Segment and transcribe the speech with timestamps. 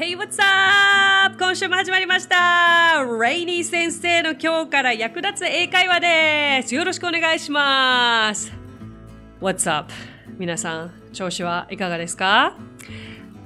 [0.00, 1.36] Hey, what's up?
[1.38, 8.50] 今週も始まりましたレイニー先生の今日から役立つ英会話ですよろしくお願いします
[9.42, 9.92] What's up?
[10.38, 12.56] 皆さん、調子はいかがですか？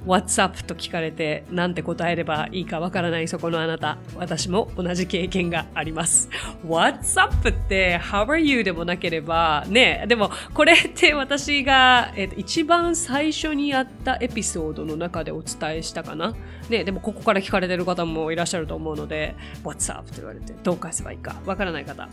[0.05, 0.63] What's up?
[0.63, 3.97] と聞かれて何て答えればいいかわからないそこのあなた。
[4.15, 6.29] 私も同じ経験があります。
[6.63, 7.49] What's up?
[7.49, 8.63] って How are you?
[8.63, 16.35] でもなければね、でもこれって私が、えー、一番最初にやったエピソードの中でお伝えしたかな。
[16.69, 20.07] ね、でもここから聞かれてる方もいらっしゃると思うので What's up?
[20.11, 22.07] と言われてどう返せばいいかわからない方。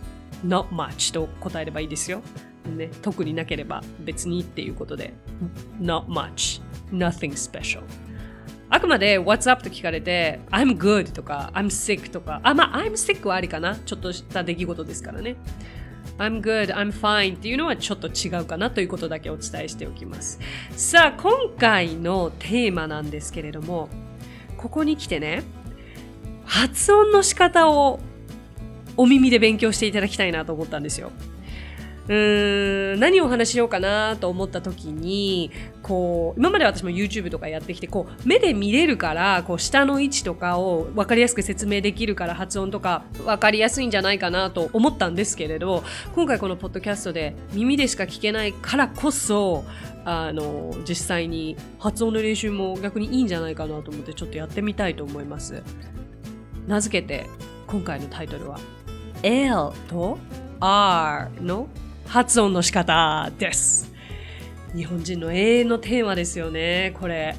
[0.44, 2.22] Not much と答えればいいですよ。
[2.76, 5.14] ね、特になければ別にっていうことで。
[5.80, 6.62] Not much
[6.92, 7.82] nothing special.
[8.70, 12.40] あくまで What's up と聞かれて I'm good とか I'm sick とか。
[12.42, 13.76] あ、まあ I'm sick はありかな。
[13.76, 15.36] ちょっとした出来事ですからね。
[16.18, 20.38] I'm good, I'm fine っていうのはちょっと違うかなということだけお伝えしておきます。
[20.76, 23.88] さあ今回のテーマなんですけれども
[24.56, 25.42] ここに来てね
[26.44, 28.00] 発音の仕方を
[28.96, 31.10] お耳で勉強していただきたいなと思ったんですよ。
[32.08, 35.50] うーん何をお話ししようかなと思った時に
[35.82, 49.64] こう今まで私も YouTube とかやってきてこう目で見れるからこう下の位置とかを分かりやすく説明できるから発音とか分かりやすいんじゃないかなと思ったんですけれど今回このポッドキャストで耳でしか聞けないからこそ
[50.04, 55.62] あの実際に発音の練習も逆にいいんじゃないかなと思ってちょっとやってみたいと思います。
[56.66, 57.28] 名付けて
[57.66, 58.58] 今回のタイトルは
[59.22, 60.18] L と
[60.60, 61.68] R の
[62.06, 63.92] 発音の仕方です。
[64.74, 67.36] 日本人の永遠のテーマですよね、これ。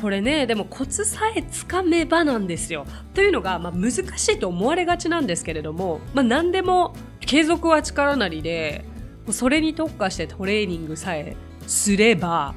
[0.00, 2.86] これね、でもコツさえつかめばなんですよ。
[3.14, 8.84] というのが、まあ、難しいと思われがちなんですけれども、まあ、何でも継続は力なりで、
[9.30, 11.36] それに特化してトレーニングさえ
[11.66, 12.54] すれば、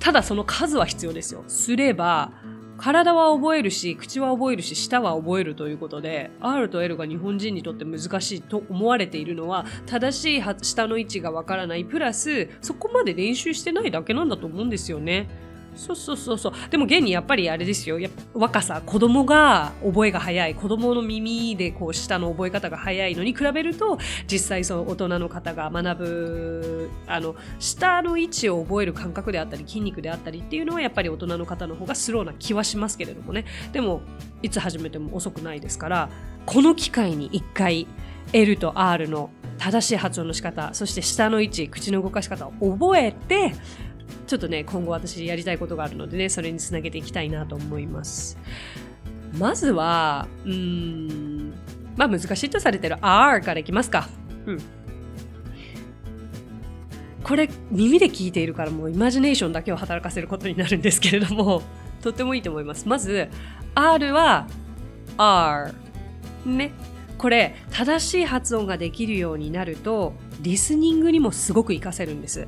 [0.00, 1.44] ただその数は必要ですよ。
[1.48, 2.32] すれば、
[2.76, 15.28] 体は覚えるし、口は覚えるし、舌は覚えるということで、R と L が日本人にとって難しいと思われているのは、正しい舌の位置がわからない、プラス、そこまで練習してないだけなんだと思うんですよね。
[15.76, 16.52] そうそうそうそう。
[16.70, 17.98] でも現にやっぱりあれですよ。
[18.32, 23.98] 若さ子供が覚えが早い子供の耳でこう舌の覚え方が早いのに比べると
[24.30, 33.44] 実際その大人の方が学ぶあの舌の位置を覚える感覚であったり筋肉であったりっていうのはやっぱり大人の方の方がスローな気はしますけれどもね。
[33.72, 34.02] でも
[34.42, 36.10] いつ始めても遅くないですから
[36.46, 37.86] この機会に一回
[38.32, 43.54] L と R の正しい発音の仕方そして舌の位置口の動かし方を覚えて
[44.26, 48.38] ちょっとね、今後私やりたいことがあるのでね、それにつなげていきたいなと思います。
[49.38, 51.54] まずは、うん、
[51.96, 54.08] まあ難しいとされてる R からいきますか。
[54.46, 54.62] うん。
[57.24, 61.62] これ耳で聞いているからもうイマジネーションだけを働かせることになるんですけれども、
[62.02, 62.86] とってもいいと思います。
[62.86, 63.28] まず、
[63.74, 64.46] R は
[65.16, 65.74] R。
[66.44, 66.72] ね。
[67.16, 70.12] これ、正しい発音ができるようになると、
[70.42, 72.46] リスニングにもすごく活かせるんです。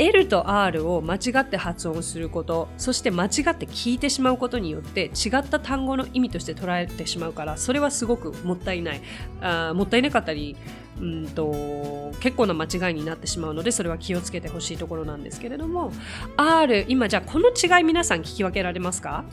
[0.00, 9.02] L と R を間違って発音することそして間違って聞いてしまうことによって違った単語の意味として捉えてしまうからそれはすごくもったいない。
[9.42, 10.56] あもったいなかったり
[10.98, 15.92] うんと結構な間違いになってしまうのでそれは気をつけてほしいところなんですけれども
[16.38, 19.24] R 今じゃあこの違い皆さん聞き分けられますか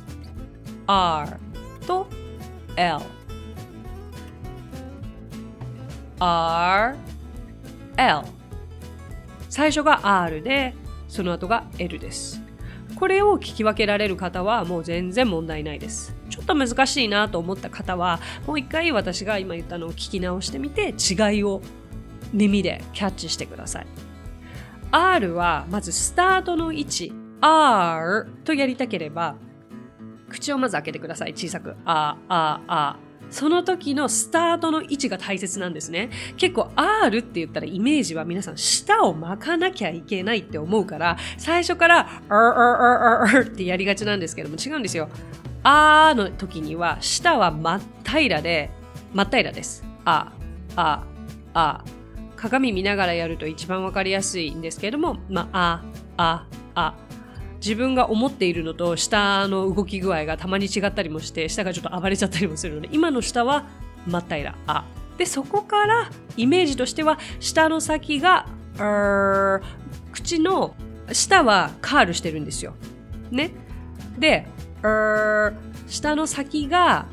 [0.86, 1.38] ?R
[1.86, 2.08] と
[2.76, 3.00] L
[6.20, 6.96] R
[7.98, 8.37] L
[9.58, 10.76] 最初が R で
[11.08, 12.44] その後が L です。
[12.96, 16.16] これを聞き分けられる方はもう全然問題ないです。
[16.30, 21.64] ちょっと難しいなと思った方はもう一回私が今言ったのを聞き直してみて違いを
[22.32, 23.88] 耳でキャッチしてください。
[24.92, 29.38] R はまずスタートの位置 R とやりたければ
[30.30, 31.34] 口をまず開けてください。
[31.34, 33.07] 小さくあああ。
[33.30, 36.10] その時のスタートの位置が大切なんですね。
[36.38, 45.10] 結構 R って言ったらイメージは皆さん舌を巻かなきゃいけないって思うから、最初から R, R, R, ってやりがちなんですけども違うんですよ。
[45.64, 48.70] あーの時には舌は真っ平らで、
[49.14, 49.84] 真っ平らです。
[50.06, 50.32] あ、
[50.76, 51.04] あ、
[51.54, 51.84] あ。
[52.36, 55.82] 鏡見ながらやると一番わかりやすいんですけども、まあ、
[56.16, 56.46] あ、
[56.76, 57.07] あ、あ。
[57.58, 63.68] 自分が思っているのと下の動き具合がたまに違ったりもして下がちょっと暴れちゃったりもするので今の下は
[64.06, 64.86] 真っ平らあ
[65.18, 68.48] でそこからイメージとしては下の先が
[70.12, 70.76] 口の
[71.12, 72.76] 下はカールしてるんですよ。
[73.32, 73.52] ね。
[74.20, 74.48] で、
[75.88, 77.08] 下の先が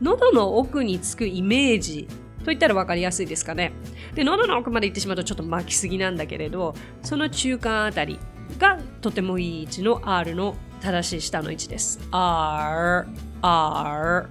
[0.00, 2.06] 喉の奥につくイメージ
[2.40, 3.72] と言ったら分かりやすいですかね。
[4.14, 8.18] で、喉の奥まで行ってしまうとちょっと巻きすぎなんだけれど、その中間あたり
[8.58, 12.00] がとてもいい位置の R の正しい下の位置です。
[12.10, 13.06] R、
[13.42, 14.28] R。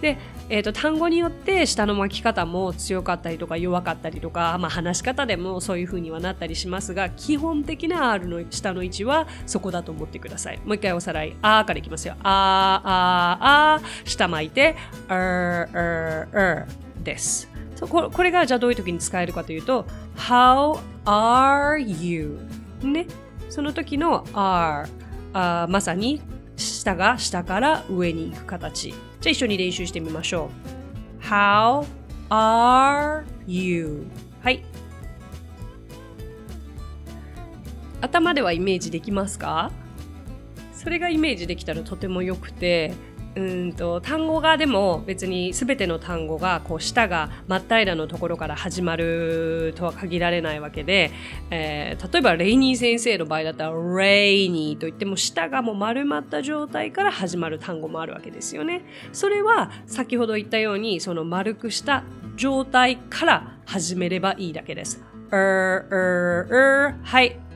[0.00, 0.18] で、
[0.48, 14.76] えーと、単語によって下の巻き方も強かったりとか弱かったりとか、まあ、話し方でもそういう風にはなったりしますが基本的な R の下の位置はそこだと思ってくださいもう一回おさらいあからいきますよあーああ下巻いて
[15.08, 17.48] あーあーあーです
[17.80, 19.86] これがじゃあどういう時に使えるかというと
[20.16, 22.38] How are you?
[22.86, 23.06] ね
[23.48, 24.88] その時の are
[25.34, 26.20] あまさに
[26.56, 28.90] 下が下から上に行く形。
[28.90, 28.96] じゃ
[29.26, 30.50] あ一緒に練習してみましょ
[31.20, 31.24] う。
[31.24, 31.86] How
[32.28, 34.06] are you?
[34.42, 34.64] はい。
[38.00, 39.70] 頭ではイメージできますか？
[40.74, 42.94] それがイメージできたらとても良くて、
[43.34, 51.10] うんと単語がでも別に全ての単語がこう舌が真っ平らのところから始まるとは限られないわけで、
[51.50, 58.84] えー、例えばレイニー先生の場合だったらレイニーといっても舌がもう丸まった状態から始まる単語もあるわけですよね。
[59.12, 62.04] それは先ほど言ったようにその丸くした
[62.36, 65.02] 状態から始めればいいだけです。
[65.30, 67.51] はい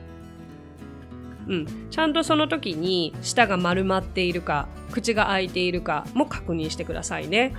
[1.47, 7.53] うん、ちゃんとその時に舌が丸まっているか口が開いているかも確認してくださいね。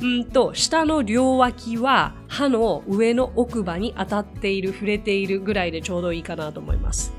[0.00, 7.12] うんと下の両脇は歯の上の奥歯に当たっている触れているぐらいでちょうどいいかなと思います。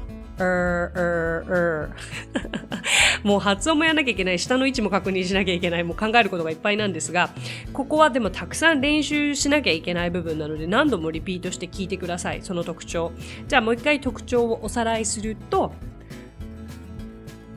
[3.23, 7.29] もう発音もやらなきゃいけない、下の位置も確認しなきゃいけない、もう考えることがいっぱいなんですが、
[7.73, 13.13] ここはでもたくさん練習しなきゃいけない部分なので、何度もリピートして聞いてください、その特徴。
[13.47, 15.73] じゃあもう一回特徴をおさらいすると、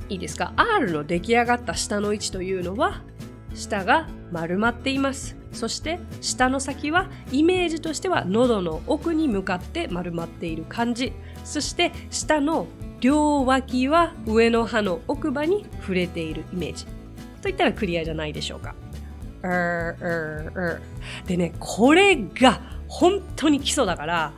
[0.08, 3.02] いいですか ?R の出来上がった下の位置というのは、
[3.54, 5.36] 下が丸まっています。
[5.52, 11.12] そして下の先はイメージとしては喉の奥に向かって丸まっている感じ。
[11.48, 12.66] そして下の
[13.00, 16.86] 両脇は上の歯の奥歯に触れているイメージ
[17.40, 18.74] といったらクリアじゃないでしょうか。
[21.26, 24.32] でね、これが本当に基礎だから、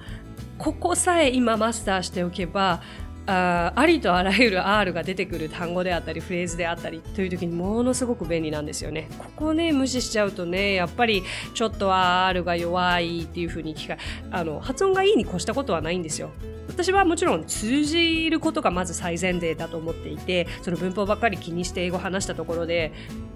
[0.56, 2.80] ここさえ今マスターしておけば、
[3.26, 9.08] あありとあらゆる R が出てくる単語であったりフレーズであったりという時にものすごく便利なんですよね。
[9.18, 11.22] ここね無視しちゃうとねやっぱり
[11.54, 13.96] ちょっと R が弱いっていう風に聞か
[14.30, 16.30] あの発音がいいに越したことはないんですよ。
[16.70, 22.92] 私はもちろん通じることがまず最前提だと思っていてその文法ばっかり気にして英語話したところで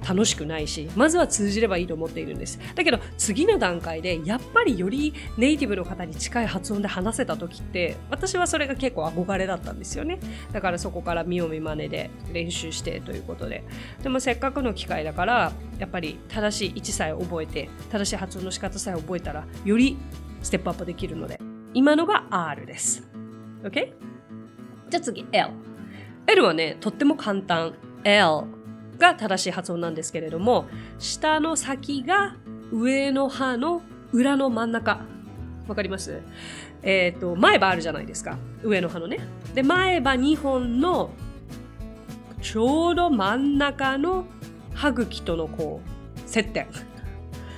[0.08, 10.18] 楽しくないしまずは通じればいいと思っているんですだけど次の段階でやっぱりよりネイティブの方に近い発音で話せた時って私はそれが結構憧れだったんですよね。
[10.52, 13.64] だからそこから見よう見まねで練習してということで。
[14.02, 19.98] でもせっかくの機会だからやっぱり正しい位置さえ覚えて正しい発音の仕方さえ覚えたらより
[20.42, 21.38] ステップアップできるので。
[21.74, 23.06] 今のが R です。
[23.64, 23.92] OK?
[24.88, 25.48] じゃあ次 L
[26.28, 27.74] L はねとっても簡単。
[28.04, 28.44] L
[28.96, 30.66] が正しい発音なんですけれども
[31.00, 32.36] 下の先が
[32.70, 33.82] 上の歯の
[34.12, 35.00] 裏の真ん中。
[35.66, 36.20] わかります？
[36.84, 38.38] えっ、ー、と前歯あるじゃないですか。
[38.62, 39.18] 上の歯のね。
[39.54, 41.10] で前歯2本の
[42.42, 44.26] ちょうど真ん中の
[44.74, 46.68] 歯茎とのこう接点。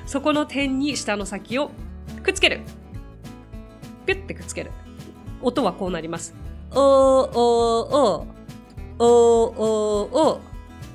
[0.06, 1.70] そこの点に下の先を
[2.22, 2.60] くっつける。
[4.06, 4.70] ピュッてくっつける。
[5.42, 6.34] 音はこうなります。
[6.72, 7.26] おお
[8.08, 8.26] お
[8.98, 10.40] おおお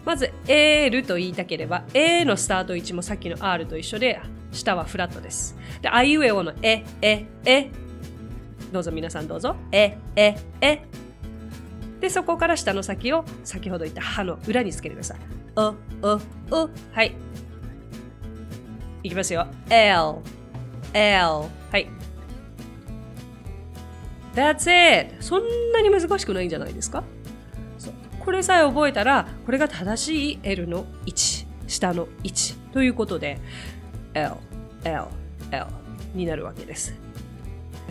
[0.06, 4.20] まず L と言いたければ A のスタート位置もさっきの R と一緒で
[4.52, 5.58] 下はフラットです。
[5.82, 7.70] で、あいうえおのえ、え、え。
[8.72, 9.56] どうぞ皆さんどうぞ。
[9.72, 10.82] え、え、え。
[12.00, 15.18] で、そこから下の先を先ほど言った歯の裏につけてください。
[15.56, 16.20] お、お、
[16.52, 16.70] お。
[16.94, 17.16] はい。
[19.04, 19.48] いきますよ。
[19.70, 20.22] L、
[20.94, 21.20] L。
[21.24, 21.88] はい。
[24.34, 25.22] That's it!
[25.22, 27.04] そんなに難しくないんじゃないですか？
[28.24, 33.40] これさえ覚えたら、これが正しい L の位置、下の位置ということで、
[34.14, 34.32] L、
[34.86, 35.04] L、
[35.52, 35.66] L
[36.14, 36.96] になるわけです。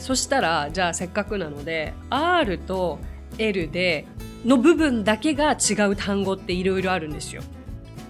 [0.00, 2.99] そしたら、じゃあせっかくなので、R と
[3.38, 4.07] L で
[4.45, 7.42] の部分だけが違う単語っていろいろあるんですよ。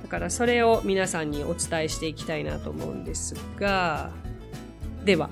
[0.03, 4.11] だからそれを皆さんにお伝えしていきたいなと思うんですが、
[5.05, 5.31] では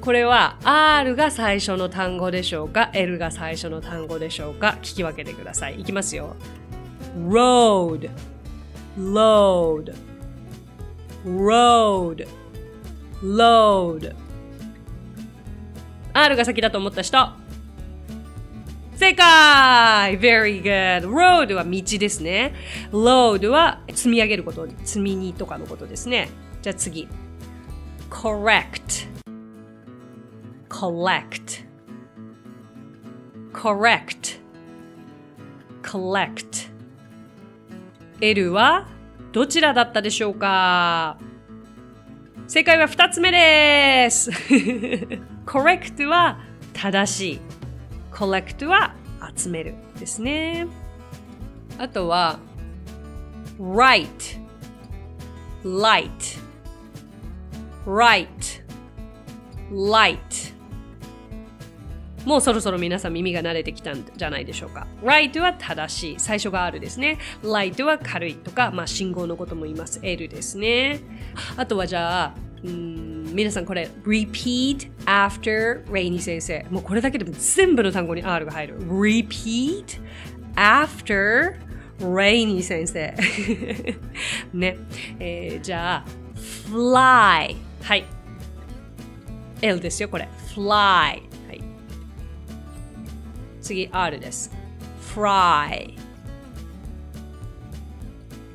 [0.00, 5.80] これは R が最初の単語でしょうか ?L が最初の単語でしょうか聞き分けてください。
[5.80, 6.36] いきますよ。
[7.16, 8.10] road,
[8.98, 9.94] load,
[11.24, 12.28] road,
[13.22, 14.23] load.
[16.14, 17.28] R が先だと思った人。
[18.96, 21.08] 正解 !very good!
[21.10, 22.54] road は道ですね。
[22.92, 26.28] load は積み上げること、積み荷とかのことですね。
[26.62, 27.08] じゃあ次。
[28.10, 29.08] correct
[30.68, 31.64] collect
[33.52, 34.40] correct
[35.82, 36.70] collect
[38.20, 38.86] L は
[39.32, 41.18] どちらだったでしょうか?
[42.46, 44.30] 正解は2つ目です
[45.46, 46.38] correct は
[46.72, 47.40] 正しい
[48.12, 48.94] collect は
[49.36, 50.66] 集めるですね
[51.78, 52.38] あとは
[53.58, 54.40] right
[55.64, 56.38] light
[57.86, 58.62] right
[59.72, 60.54] light
[62.24, 64.86] もうそろそろ皆さん耳が慣れてきたんじゃないでしょうか。
[65.02, 66.14] right は正しい。
[66.18, 67.18] 最初があるですね。
[67.42, 70.00] light は軽いとか、まあ信号のことも言います。
[70.02, 71.00] L ですね。
[71.58, 76.64] あとはじゃあ、うん皆さんこれ repeat after Rainy 先生。
[76.70, 78.78] もうこれだけでも全部の単語に R が入る。
[78.86, 80.00] repeat
[80.54, 81.56] after
[81.98, 83.12] Rainy 先生。
[84.54, 84.78] ね。
[85.18, 86.04] えー、じゃあ、
[86.70, 87.56] fly。
[87.82, 88.04] はい。
[89.62, 90.28] L ですよ、これ。
[90.54, 90.70] fly。
[90.70, 91.18] は
[91.52, 91.60] い。
[93.60, 94.52] 次、R です。
[95.12, 95.92] fry。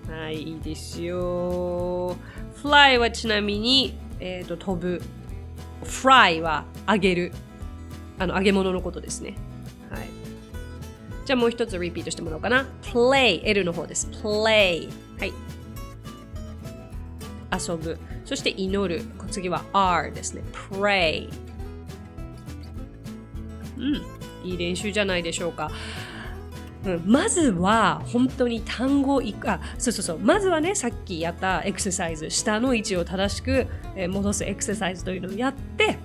[0.10, 2.16] はい、いいですよ。
[2.64, 5.02] fly はちなみに、えっ、ー、と、飛ぶ。
[5.84, 7.32] fry は揚げる。
[8.18, 9.36] あの、揚げ物のことですね。
[9.90, 10.10] はい。
[11.26, 12.68] じゃあもう一つリピートしてもらおうかな。
[12.82, 13.42] play。
[13.44, 14.08] L の方です。
[14.08, 14.90] play。
[15.20, 15.34] はい。
[17.52, 17.98] 遊ぶ。
[18.26, 19.04] そして祈る。
[19.32, 20.44] 次は R ですね。
[20.72, 21.30] pray。
[23.78, 24.20] うん。
[24.44, 25.72] いい練習じゃないでしょうか。
[26.86, 30.20] うん、まずは本当に単語いあそうそうそう。
[30.20, 33.68] まずはねさっきやったエクササイズ下の位置を正しく
[34.10, 35.98] 戻すエクササイズというのをやって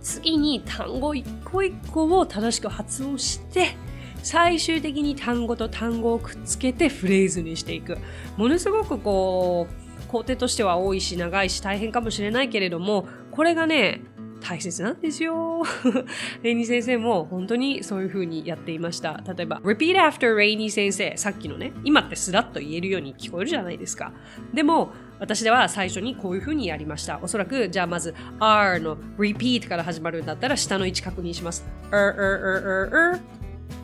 [0.00, 3.76] 次に単語一個一個を正しく発音して
[4.22, 7.98] 最終的に単語と単語をくっつけてフレーズにしていく。
[8.38, 14.00] ものすごくこう工程としては多いし長いし大変かもしれないけれどもこれがね
[14.44, 15.62] 大切なんですよ。
[16.42, 19.22] レイニー先生も本当にそういう風にやっていました。
[19.26, 21.16] 例えば、repeat after レイニー先生。
[21.16, 24.12] さっきのね、今ってスラッと言えるように聞こえるじゃないですか。
[24.52, 27.18] でも、私では最初にこういう風にやりました。
[27.22, 31.64] おそらく、じゃあまず R の repeat から始まるんだったら下の位置確認します。
[31.90, 33.20] er, er, er, er, er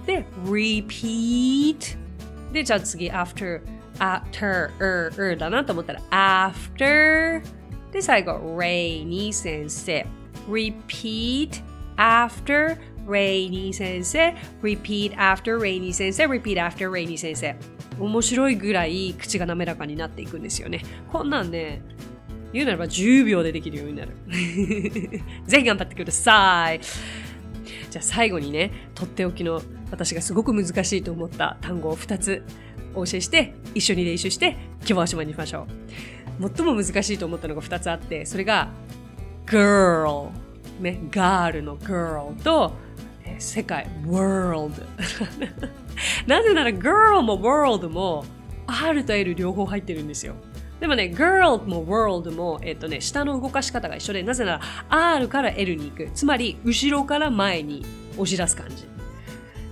[0.06, 1.96] で、repeat
[2.52, 3.62] で、じゃあ次 after
[3.98, 7.42] after, er, er だなと思ったら after
[7.92, 10.06] で最後 rainy 先生
[10.50, 11.62] repeat
[11.96, 17.54] after rainy 先生 repeat after rainy 先生 repeat after rainy 先生
[17.98, 20.82] 面白いぐらい口が滑らかになっていくんですよね。
[21.12, 21.82] こんなんね
[22.52, 24.16] 言うならば10秒でできるようになる。
[25.46, 26.80] ぜひ頑張ってください。
[27.90, 32.42] じゃあ最後にねとっておきの私がすごく難しいと思った単語を2つ
[32.94, 35.66] お教えして一緒に練習して今日はおしまいにしましょ
[36.40, 36.50] う。
[36.56, 38.70] 最も難しいと思ったのが2つあってそれが
[39.50, 40.30] girl
[40.80, 42.72] ねガールの girl と
[43.38, 44.72] 世界 world
[46.26, 48.24] なぜなら girl も world も
[48.66, 50.34] R と L 両方入ってるんですよ
[50.80, 56.08] でもね、girl も world も、えっとね、下の動かし方が一緒で、なぜなら R から L に行く。
[56.14, 58.89] つまり、後ろから前に押し出す感じ。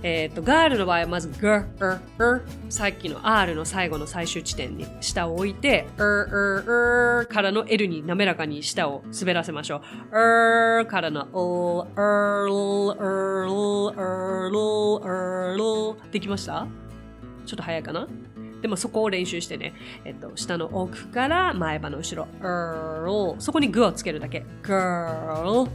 [0.01, 6.63] えっ、ー、と、ガールの場合はまず g r, er, er さっきの R の最後の最終地点に下を置いて er, er,
[7.23, 10.15] er からの L に滑らかに下を滑らせましょう。
[10.15, 11.29] er からの l,
[11.95, 16.65] earl, earl, earl, earl できました
[17.45, 18.07] ちょっと早いかな
[18.61, 19.73] でもそこを練習してね、
[20.05, 24.45] えっと、下の奥から前歯の後ろ、earl そこにグをつけるだけ。
[24.63, 25.69] girl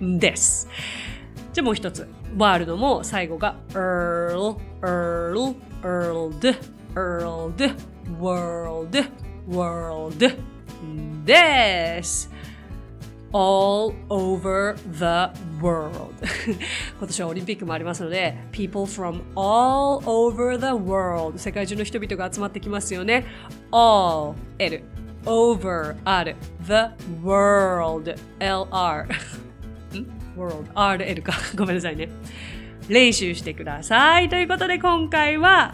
[0.00, 0.68] です。
[1.52, 2.08] じゃあもう一つ。
[2.36, 6.56] ワールドも最後が earl, earl, earled,
[6.94, 7.76] earled,
[8.18, 9.04] world,
[9.48, 10.36] world
[11.24, 12.30] です。
[13.32, 15.30] all over the
[15.60, 16.12] world
[16.98, 23.26] 今年はオリンピックもありますので people from all over the world 世界中の人々が集まってきますよね
[23.70, 24.82] all L
[25.24, 26.90] over R the
[27.22, 29.06] world LR
[30.36, 30.70] world.
[30.74, 31.32] RL か。
[31.56, 32.08] ごめんなさいね。
[32.88, 34.28] 練習してください。
[34.28, 35.72] ということで今回は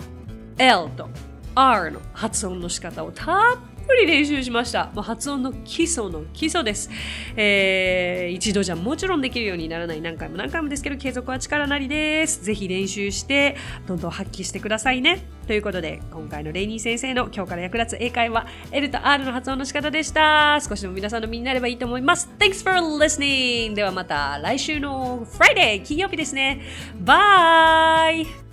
[0.59, 1.09] L と
[1.55, 3.57] R の発音の仕方をたっ
[3.89, 4.91] ぷり練習しました。
[4.95, 6.91] もう発音の基礎の基礎です、
[7.37, 8.35] えー。
[8.35, 12.45] 一度じゃもちろんできるようにならない何回も何回もですけど、継続は力なりです。
[12.45, 15.27] ぜひ練習して、どんどん発揮してくださいね。
[15.47, 20.61] ということで、今回のレイニー先生の今日から役立つ英会話、L と R の発音の仕方でした。
[20.61, 22.31] 少しでも皆さんの身になればいいと思います。
[22.39, 23.73] Thanks for listening!
[23.73, 25.83] ではまた来週の Friday!
[25.83, 26.61] 金曜日ですね。
[27.01, 28.48] バイ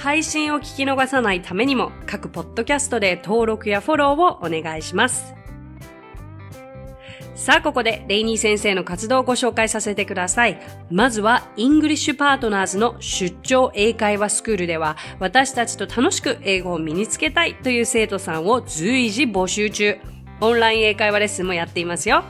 [0.00, 5.34] 配信を聞き逃さないためにも各ポッドキャストで登録やフォローをお願いします。
[7.34, 10.58] さあ、ここでレイニー先生の活動をご紹介させてください。
[10.90, 19.98] まずは、 English Partners の出張英会話スクールでは、私たちと楽しく英語を身につけたいという生徒さんを随時募集中。
[20.40, 22.24] オンライン英会話レッスンもやっていますよ。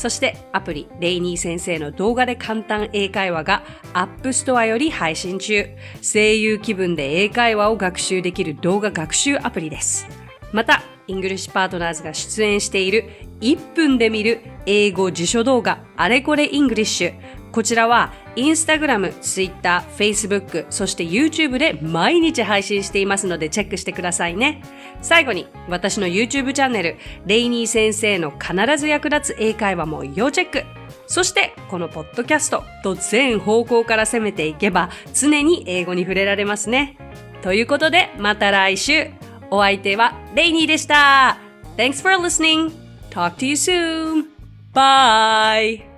[0.00, 3.62] そしてアプリレイニー先生の動画で簡単英会話が
[3.92, 5.66] App Store より配信中。
[6.00, 10.06] 声優気分で英会話を学習できる動画学習アプリです。
[10.52, 13.10] また、 English Partners が出演している
[13.42, 17.39] 1分で見る英語辞書動画あれこれ English。
[17.52, 24.62] こちらはインスタグラム、ツイッター、フェイスブック、そして YouTube で毎日配信していますのでチェックしてくださいね。
[25.02, 30.64] 最後に私の YouTube チャンネル、レイニー先生の必ず役立つ英会話も要チェック。
[31.06, 36.96] そしてこのポッドキャストと全方向から攻めていけば常に英語に触れられますね。
[37.42, 39.08] ということでまた来週。
[39.50, 41.36] お相手はレイニーでした。
[41.76, 42.72] Thanks for listening.
[43.10, 44.26] Talk to you soon.
[44.72, 45.89] Bye.